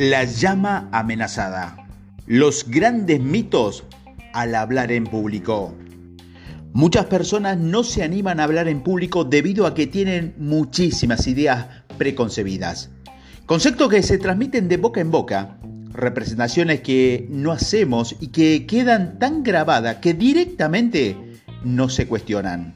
[0.00, 1.76] La llama amenazada.
[2.26, 3.84] Los grandes mitos
[4.32, 5.74] al hablar en público.
[6.72, 11.66] Muchas personas no se animan a hablar en público debido a que tienen muchísimas ideas
[11.98, 12.88] preconcebidas.
[13.44, 15.58] Conceptos que se transmiten de boca en boca,
[15.92, 21.14] representaciones que no hacemos y que quedan tan grabadas que directamente
[21.62, 22.72] no se cuestionan.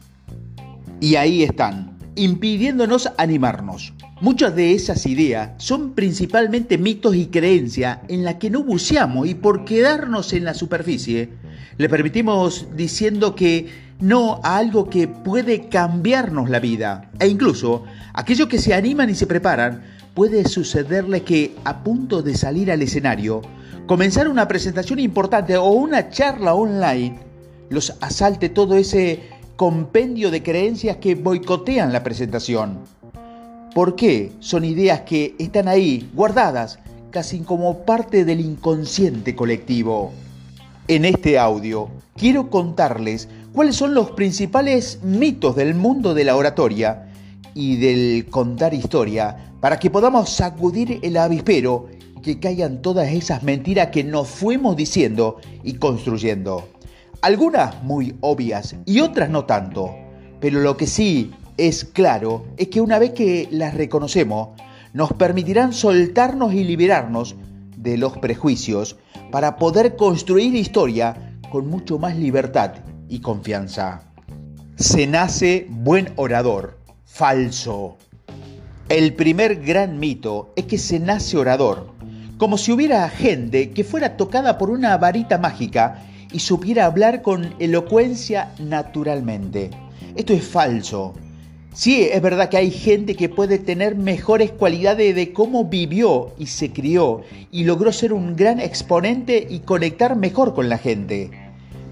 [1.01, 3.93] Y ahí están, impidiéndonos animarnos.
[4.21, 9.35] Muchas de esas ideas son principalmente mitos y creencias en las que no buceamos y
[9.35, 11.31] por quedarnos en la superficie
[11.77, 13.69] le permitimos diciendo que
[14.01, 17.11] no a algo que puede cambiarnos la vida.
[17.19, 19.83] E incluso aquellos que se animan y se preparan,
[20.15, 23.43] puede sucederle que a punto de salir al escenario,
[23.87, 27.19] comenzar una presentación importante o una charla online,
[27.71, 32.81] los asalte todo ese compendio de creencias que boicotean la presentación.
[33.75, 34.33] ¿Por qué?
[34.41, 36.79] Son ideas que están ahí, guardadas,
[37.11, 40.13] casi como parte del inconsciente colectivo.
[40.89, 47.13] En este audio quiero contarles cuáles son los principales mitos del mundo de la oratoria
[47.55, 51.87] y del contar historia para que podamos sacudir el avispero
[52.19, 56.74] y que caigan todas esas mentiras que nos fuimos diciendo y construyendo.
[57.25, 59.97] Algunas muy obvias y otras no tanto,
[60.41, 64.49] pero lo que sí es claro es que una vez que las reconocemos,
[64.93, 67.35] nos permitirán soltarnos y liberarnos
[67.79, 68.99] de los prejuicios
[69.31, 72.75] para poder construir historia con mucho más libertad
[73.09, 74.03] y confianza.
[74.77, 77.97] Se nace buen orador, falso.
[78.91, 81.91] El primer gran mito es que se nace orador,
[82.37, 87.55] como si hubiera gente que fuera tocada por una varita mágica y supiera hablar con
[87.59, 89.71] elocuencia naturalmente.
[90.17, 91.15] Esto es falso.
[91.75, 96.47] Sí, es verdad que hay gente que puede tener mejores cualidades de cómo vivió y
[96.47, 101.33] se crió y logró ser un gran exponente y conectar mejor con la gente.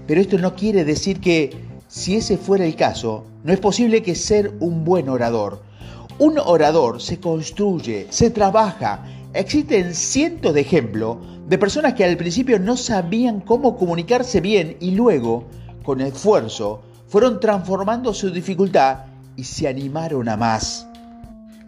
[0.07, 1.49] Pero esto no quiere decir que,
[1.89, 5.61] si ese fuera el caso, no es posible que ser un buen orador.
[6.17, 9.05] Un orador se construye, se trabaja.
[9.33, 11.17] Existen cientos de ejemplos
[11.47, 15.47] de personas que al principio no sabían cómo comunicarse bien y luego,
[15.83, 19.05] con esfuerzo, fueron transformando su dificultad
[19.35, 20.87] y se animaron a más.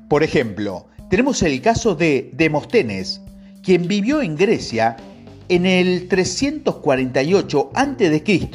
[0.08, 3.22] Por ejemplo, tenemos el caso de Demóstenes,
[3.64, 4.98] quien vivió en Grecia
[5.50, 8.50] en el 348 a.C.,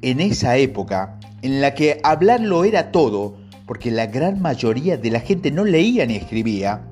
[0.00, 3.36] en esa época en la que hablarlo era todo,
[3.66, 6.87] porque la gran mayoría de la gente no leía ni escribía,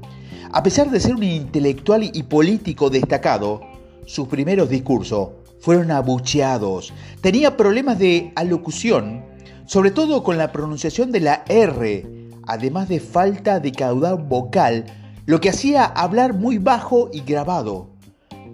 [0.57, 3.61] a pesar de ser un intelectual y político destacado,
[4.07, 5.29] sus primeros discursos
[5.61, 6.95] fueron abucheados.
[7.21, 9.23] Tenía problemas de alocución
[9.67, 12.07] sobre todo con la pronunciación de la R,
[12.47, 14.87] además de falta de caudal vocal,
[15.27, 17.91] lo que hacía hablar muy bajo y grabado.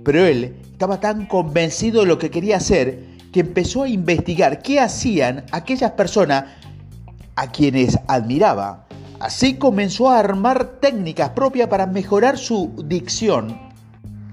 [0.04, 4.80] Pero él estaba tan convencido de lo que quería hacer que empezó a investigar qué
[4.80, 6.46] hacían aquellas personas
[7.36, 8.88] a quienes admiraba.
[9.22, 13.56] Así comenzó a armar técnicas propias para mejorar su dicción.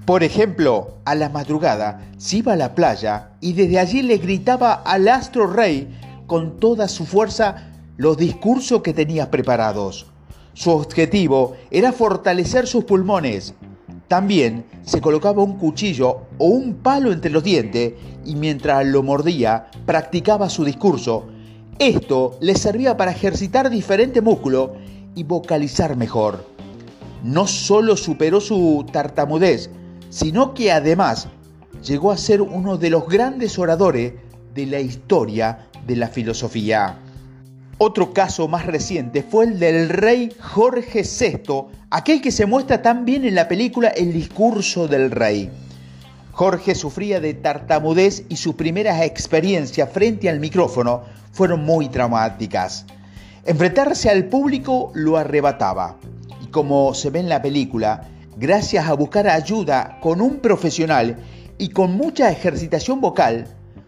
[0.04, 4.72] Por ejemplo, a la madrugada se iba a la playa y desde allí le gritaba
[4.72, 5.96] al astro rey
[6.26, 10.06] con toda su fuerza los discursos que tenía preparados.
[10.54, 13.54] Su objetivo era fortalecer sus pulmones.
[14.08, 17.92] También se colocaba un cuchillo o un palo entre los dientes
[18.24, 21.26] y mientras lo mordía practicaba su discurso.
[21.80, 24.72] Esto le servía para ejercitar diferentes músculos
[25.14, 26.44] y vocalizar mejor.
[27.24, 29.70] No solo superó su tartamudez,
[30.10, 31.28] sino que además
[31.82, 34.12] llegó a ser uno de los grandes oradores
[34.52, 36.98] de la historia de la filosofía.
[37.78, 43.06] Otro caso más reciente fue el del rey Jorge VI, aquel que se muestra tan
[43.06, 45.48] bien en la película El discurso del rey.
[46.32, 52.86] Jorge sufría de tartamudez y sus primeras experiencias frente al micrófono fueron muy traumáticas.
[53.44, 55.96] Enfrentarse al público lo arrebataba.
[56.42, 61.16] Y como se ve en la película, gracias a buscar ayuda con un profesional
[61.58, 63.46] y con mucha ejercitación vocal,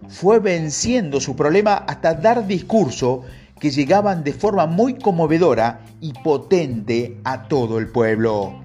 [0.08, 3.22] fue venciendo su problema hasta dar discurso
[3.58, 8.60] que llegaban de forma muy conmovedora y potente a todo el pueblo.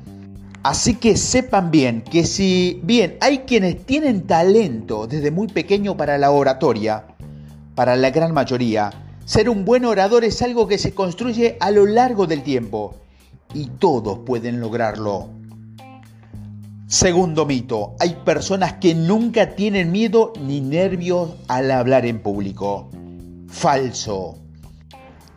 [0.63, 6.17] Así que sepan bien que si bien hay quienes tienen talento desde muy pequeño para
[6.17, 7.05] la oratoria,
[7.77, 8.89] para la gran mayoría,
[9.23, 12.95] ser un buen orador es algo que se construye a lo largo del tiempo
[13.53, 15.29] y todos pueden lograrlo.
[16.87, 22.89] Segundo mito, hay personas que nunca tienen miedo ni nervios al hablar en público.
[23.47, 24.39] Falso.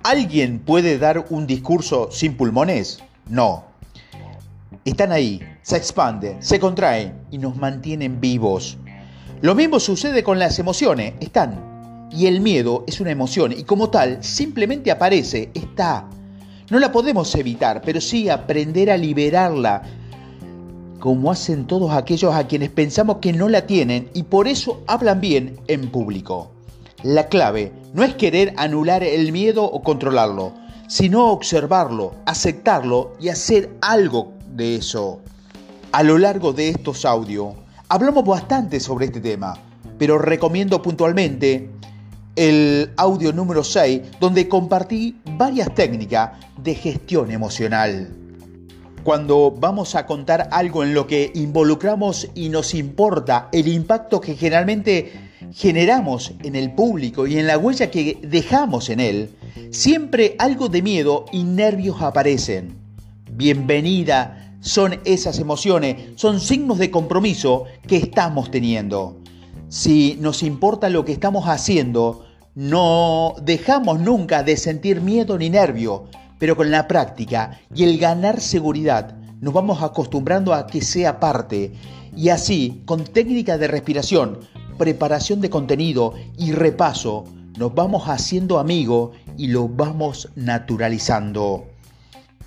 [0.03, 3.03] ¿Alguien puede dar un discurso sin pulmones?
[3.29, 3.65] No.
[4.87, 8.79] están ahí, se expanden, se contraen y nos mantienen vivos.
[9.43, 11.70] Lo mismo sucede con las emociones, están.
[12.13, 16.09] Y el miedo es una emoción y como tal simplemente aparece, está.
[16.71, 19.83] No la podemos evitar, pero sí aprender a liberarla,
[20.99, 25.21] como hacen todos aquellos a quienes pensamos que no la tienen y por eso hablan
[25.21, 26.53] bien en público.
[27.03, 30.53] La clave no es querer anular el miedo o controlarlo,
[30.87, 35.21] sino observarlo, aceptarlo y hacer algo de eso.
[35.93, 37.55] A lo largo de estos audios
[37.89, 39.57] hablamos bastante sobre este tema,
[39.99, 41.71] pero recomiendo puntualmente
[42.37, 46.33] el audio número 6 donde compartí varias técnicas
[46.63, 48.09] de gestión emocional.
[49.05, 54.37] Cuando vamos a contar algo en lo que involucramos y nos importa el impacto que
[54.37, 55.13] generalmente
[55.55, 59.31] generamos en el público y en la huella que dejamos en él,
[59.71, 62.77] siempre algo de miedo y nervios aparecen.
[63.33, 69.20] Bienvenida son esas emociones, son signos de compromiso que estamos teniendo.
[69.71, 72.27] Si nos importa lo que estamos haciendo,
[72.57, 76.07] no dejamos nunca de sentir miedo ni nervio,
[76.41, 81.73] pero con la práctica y el ganar seguridad nos vamos acostumbrando a que sea parte
[82.17, 84.41] y así, con técnica de respiración,
[84.77, 87.27] preparación de contenido y repaso,
[87.57, 91.69] nos vamos haciendo amigos y lo vamos naturalizando.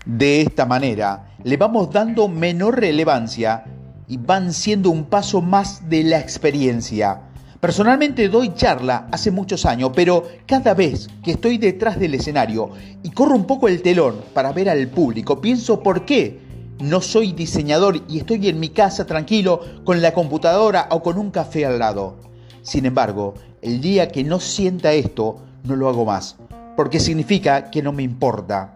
[0.05, 3.63] De esta manera, le vamos dando menor relevancia
[4.07, 7.21] y van siendo un paso más de la experiencia.
[7.59, 12.71] Personalmente doy charla hace muchos años, pero cada vez que estoy detrás del escenario
[13.03, 16.41] y corro un poco el telón para ver al público, pienso por qué
[16.81, 21.31] no soy diseñador y estoy en mi casa tranquilo con la computadora o con un
[21.31, 22.17] café al lado.
[22.63, 26.35] Sin embargo, el día que no sienta esto, no lo hago más,
[26.75, 28.75] porque significa que no me importa.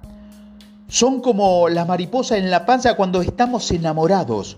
[0.87, 4.57] Son como las mariposas en la panza cuando estamos enamorados.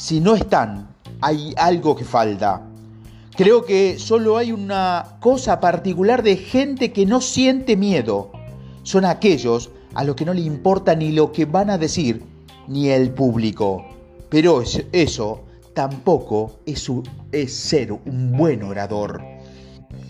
[0.00, 0.88] Si no están,
[1.20, 2.62] hay algo que falta.
[3.36, 8.32] Creo que solo hay una cosa particular de gente que no siente miedo.
[8.82, 12.22] Son aquellos a los que no le importa ni lo que van a decir,
[12.66, 13.84] ni el público.
[14.30, 14.62] Pero
[14.92, 15.42] eso
[15.74, 19.22] tampoco es, ser un buen orador.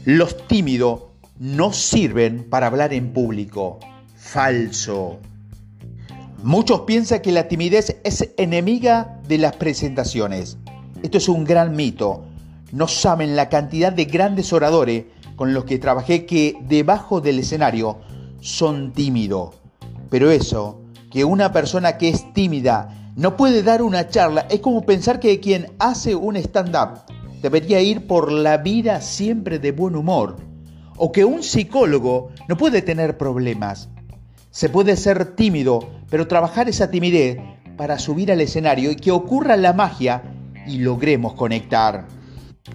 [0.05, 1.01] Los tímidos
[1.41, 3.81] no sirven para hablar en público.
[4.15, 5.19] Falso.
[6.43, 10.57] Muchos piensan que la timidez es enemiga de las presentaciones.
[11.03, 12.25] Esto es un gran mito.
[12.73, 15.05] No saben la cantidad de grandes oradores
[15.37, 17.99] con los que trabajé que debajo del escenario
[18.41, 19.57] son tímidos.
[20.09, 24.87] Pero eso que una persona que es tímida no puede dar una charla es como
[24.87, 27.01] pensar que quien hace un stand-up
[27.43, 30.37] debería ir por la vida siempre de buen humor.
[30.97, 33.91] O que un psicólogo no puede tener problemas.
[34.53, 37.39] Se puede ser tímido, pero trabajar esa timidez
[37.77, 40.25] para subir al escenario y que ocurra la magia
[40.67, 42.09] y logremos conectar.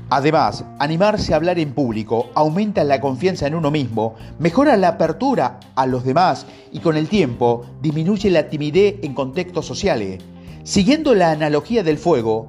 [0.09, 5.59] Además, animarse a hablar en público aumenta la confianza en uno mismo, mejora la apertura
[5.75, 10.23] a los demás y con el tiempo disminuye la timidez en contextos sociales.
[10.63, 12.47] Siguiendo la analogía del fuego,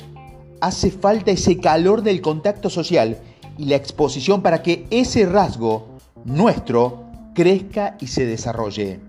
[0.60, 3.18] hace falta ese calor del contacto social
[3.58, 9.00] y la exposición para que ese rasgo nuestro crezca y se desarrolle.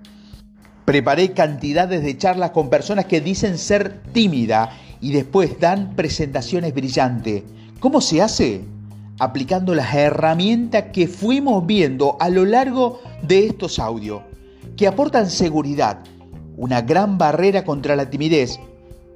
[0.88, 4.70] Preparé cantidades de charlas con personas que dicen ser tímida
[5.02, 7.44] y después dan presentaciones brillantes
[7.82, 8.62] ¿Cómo se hace?
[9.20, 14.22] Aplicando las herramientas que fuimos viendo a lo largo de estos audios,
[14.78, 16.06] que aportan seguridad,
[16.56, 18.58] una gran barrera contra la timidez.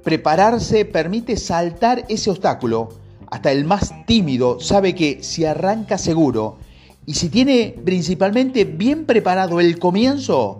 [0.04, 2.90] Prepararse permite saltar ese obstáculo.
[3.30, 6.58] Hasta el más tímido sabe que si arranca seguro
[7.06, 10.58] y si tiene principalmente bien preparado el comienzo,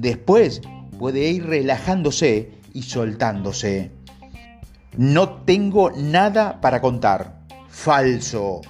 [0.00, 0.62] después
[0.98, 3.90] puede ir relajándose y soltándose.
[4.96, 8.60] No tengo nada para contar falso.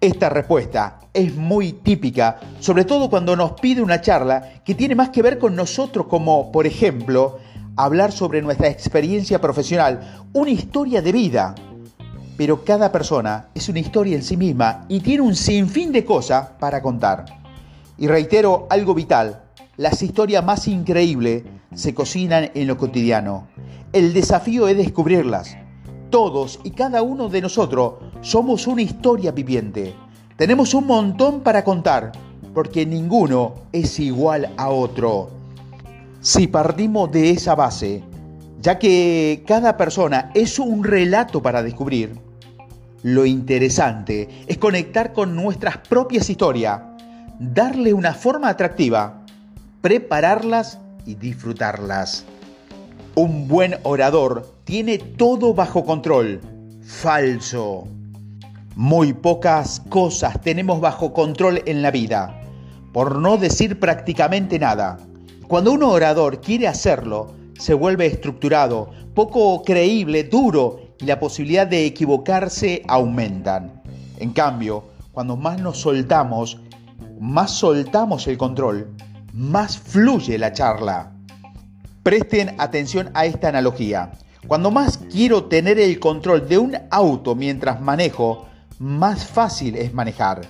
[0.00, 5.08] Esta respuesta es muy típica, sobre todo cuando nos pide una charla que tiene más
[5.08, 7.38] que ver con nosotros, como por ejemplo
[7.76, 11.54] hablar sobre nuestra experiencia profesional, una historia de vida.
[12.36, 16.48] Pero cada persona es una historia en sí misma y tiene un sinfín de cosas
[16.60, 17.24] para contar.
[17.96, 19.45] Y reitero algo vital,
[19.76, 23.46] las historias más increíbles se cocinan en lo cotidiano.
[23.92, 25.56] El desafío es descubrirlas
[26.10, 29.94] todos y cada uno de nosotros somos una historia viviente.
[30.36, 32.12] Tenemos un montón para contar,
[32.54, 35.30] porque ninguno es igual a otro.
[36.20, 38.02] Si partimos de esa base,
[38.60, 42.18] ya que cada persona es un relato para descubrir,
[43.02, 46.80] lo interesante es conectar con nuestras propias historias,
[47.38, 49.25] darle una forma atractiva,
[49.86, 52.24] prepararlas y disfrutarlas.
[53.14, 56.40] Un buen orador tiene todo bajo control.
[56.82, 57.86] Falso.
[58.74, 62.36] Muy pocas cosas tenemos bajo control en la vida,
[62.92, 64.96] por no decir prácticamente nada.
[65.46, 71.86] Cuando un orador quiere hacerlo, se vuelve estructurado, poco creíble, duro y la posibilidad de
[71.86, 73.84] equivocarse aumentan.
[74.18, 76.58] En cambio, cuando más nos soltamos,
[77.20, 78.90] más soltamos el control,
[79.36, 81.12] más fluye la charla.
[82.02, 84.12] Presten atención a esta analogía.
[84.48, 88.46] Cuando más quiero tener el control de un auto mientras manejo,
[88.78, 90.40] más fácil es manejar.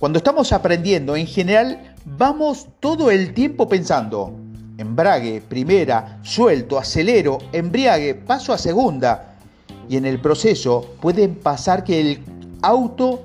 [0.00, 4.34] Cuando estamos aprendiendo, en general, vamos todo el tiempo pensando,
[4.78, 9.36] embrague, primera, suelto, acelero, embriague, paso a segunda.
[9.88, 12.24] Y en el proceso puede pasar que el
[12.62, 13.22] auto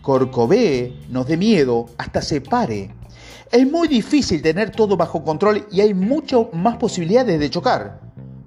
[0.00, 2.94] corcovee, nos dé miedo, hasta se pare.
[3.54, 8.00] Es muy difícil tener todo bajo control y hay mucho más posibilidades de chocar.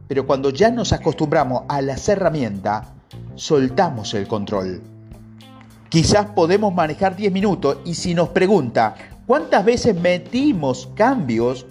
[0.06, 2.88] Pero cuando ya nos acostumbramos a las herramientas,
[3.36, 4.82] soltamos el control.
[5.88, 8.96] Quizás podemos manejar 10 minutos y si nos pregunta
[9.26, 11.66] cuántas veces metimos cambios,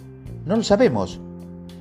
[0.46, 1.20] no lo sabemos.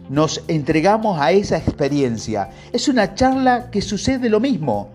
[0.10, 2.50] Nos entregamos a esa experiencia.
[2.74, 4.90] Es una charla que sucede lo mismo.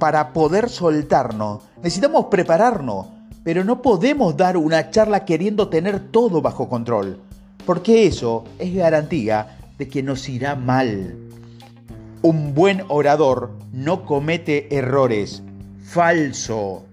[0.00, 3.06] Para poder soltarnos, necesitamos prepararnos,
[3.48, 7.18] pero no podemos dar una charla queriendo tener todo bajo control,
[7.64, 11.16] porque eso es garantía de que nos irá mal.
[12.20, 15.42] Un buen orador no comete errores,
[15.82, 16.84] falso.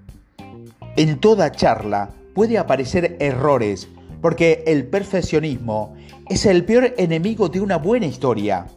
[0.96, 3.90] En toda charla puede aparecer errores,
[4.22, 5.94] porque el perfeccionismo
[6.30, 8.68] es el peor enemigo de una buena historia.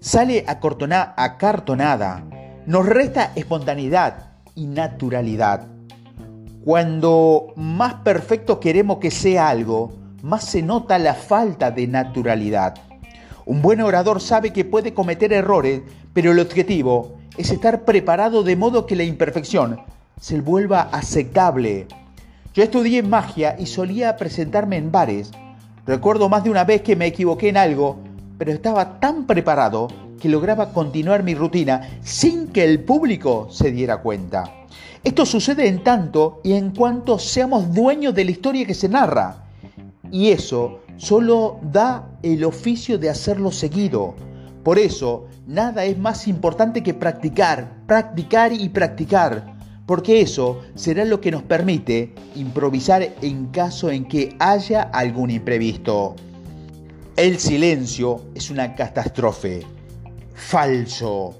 [0.00, 2.24] Sale acartonada,
[2.64, 5.79] nos resta espontaneidad y naturalidad.
[6.64, 12.74] Cuando más perfecto queremos que sea algo, más se nota la falta de naturalidad.
[13.46, 15.80] Un buen orador sabe que puede cometer errores,
[16.12, 19.80] pero el objetivo es estar preparado de modo que la imperfección
[20.20, 21.86] se vuelva aceptable.
[22.52, 25.30] Yo estudié magia y solía presentarme en bares.
[25.86, 28.00] Recuerdo más de una vez que me equivoqué en algo,
[28.36, 29.88] pero estaba tan preparado
[30.20, 34.44] que lograba continuar mi rutina sin que el público se diera cuenta.
[35.02, 39.44] Esto sucede en tanto y en cuanto seamos dueños de la historia que se narra.
[40.10, 44.14] Y eso solo da el oficio de hacerlo seguido.
[44.62, 49.54] Por eso, nada es más importante que practicar, practicar y practicar,
[49.86, 56.14] porque eso será lo que nos permite improvisar en caso en que haya algún imprevisto.
[57.16, 59.62] El silencio es una catástrofe.
[60.34, 61.34] Falso.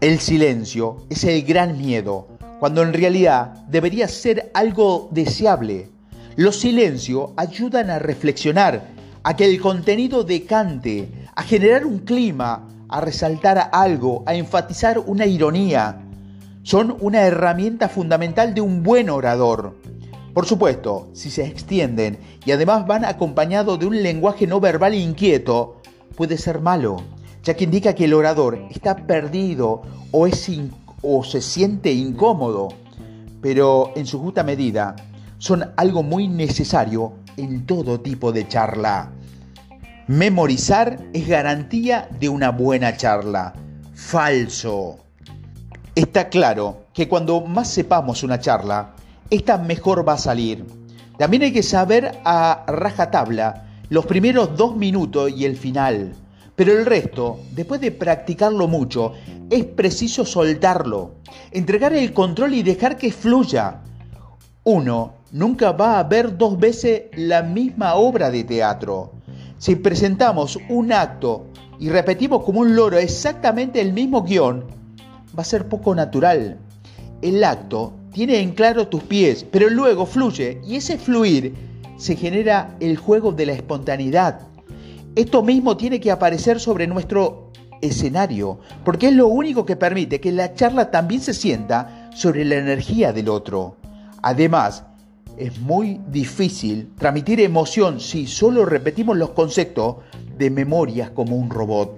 [0.00, 5.90] El silencio es el gran miedo, cuando en realidad debería ser algo deseable.
[6.36, 8.88] Los silencios ayudan a reflexionar,
[9.22, 15.26] a que el contenido decante, a generar un clima, a resaltar algo, a enfatizar una
[15.26, 16.02] ironía.
[16.62, 19.76] Son una herramienta fundamental de un buen orador.
[20.32, 25.80] Por supuesto, si se extienden y además van acompañados de un lenguaje no verbal inquieto,
[26.14, 26.98] puede ser malo,
[27.42, 30.48] ya que indica que el orador está perdido o, es
[31.06, 32.68] o se siente incómodo.
[33.40, 34.96] Pero en su justa medida,
[35.38, 39.12] son algo muy necesario en todo tipo de charla.
[40.08, 43.54] Memorizar es garantía de una buena charla.
[43.94, 44.98] Falso.
[45.94, 48.94] Está claro que cuando más sepamos una charla,
[49.30, 50.64] esta mejor va a salir.
[51.18, 56.12] También hay que saber a rajatabla los primeros dos minutos y el final.
[56.56, 59.12] Pero el resto, después de practicarlo mucho,
[59.50, 61.16] es preciso soltarlo,
[61.52, 63.82] entregar el control y dejar que fluya.
[64.64, 69.12] Uno nunca va a ver dos veces la misma obra de teatro.
[69.58, 71.46] Si presentamos un acto
[71.78, 74.64] y repetimos como un loro exactamente el mismo guion,
[75.38, 76.56] va a ser poco natural.
[77.20, 81.54] El acto tiene en claro tus pies, pero luego fluye y ese fluir
[81.98, 84.40] se genera el juego de la espontaneidad.
[85.16, 90.30] Esto mismo tiene que aparecer sobre nuestro escenario, porque es lo único que permite que
[90.30, 93.76] la charla también se sienta sobre la energía del otro.
[94.20, 94.84] Además,
[95.38, 99.96] es muy difícil transmitir emoción si solo repetimos los conceptos
[100.36, 101.96] de memorias como un robot.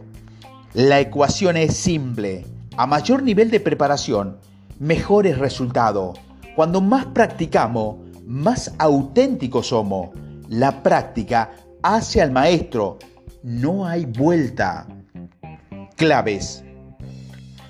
[0.74, 2.46] La ecuación es simple.
[2.76, 4.36] A mayor nivel de preparación,
[4.78, 6.16] mejores resultados.
[6.54, 10.10] Cuando más practicamos, más auténticos somos.
[10.48, 11.50] La práctica
[11.82, 12.98] hace al maestro.
[13.42, 14.86] No hay vuelta.
[15.96, 16.64] Claves.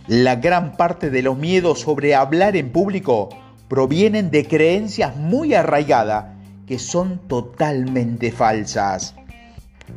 [0.06, 3.28] La gran parte de los miedos sobre hablar en público
[3.68, 9.14] provienen de creencias muy arraigadas que son totalmente falsas.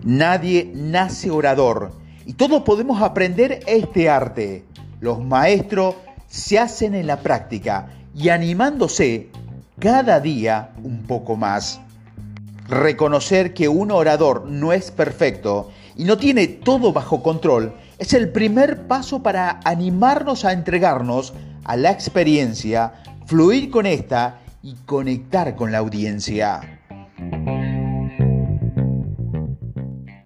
[0.04, 1.94] Nadie nace orador
[2.26, 4.66] y todos podemos aprender este arte.
[5.00, 5.96] Los maestros
[6.28, 9.30] se hacen en la práctica y animándose
[9.80, 11.80] cada día un poco más.
[12.72, 18.32] Reconocer que un orador no es perfecto y no tiene todo bajo control es el
[18.32, 21.34] primer paso para animarnos a entregarnos
[21.66, 22.94] a la experiencia,
[23.26, 26.81] fluir con esta y conectar con la audiencia.